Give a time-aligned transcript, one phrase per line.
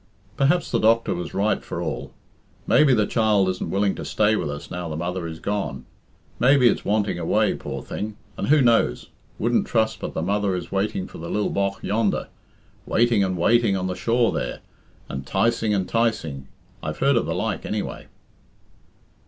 [0.35, 2.11] "Perhaps the doctor was right for all.
[2.65, 5.85] Maybe the child isn't willing to stay with us now the mother is gone;
[6.39, 8.17] maybe it's wanting away, poor thing.
[8.35, 9.09] And who knows?
[9.37, 12.29] Wouldn't trust but the mother is waiting for the lil bogh yonder
[12.87, 14.61] waiting and waiting on the shore there,
[15.07, 16.47] and 'ticing and 'ticing
[16.81, 18.07] I've heard of the like, anyway."